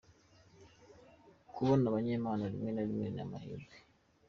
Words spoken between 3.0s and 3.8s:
ni amahirwe.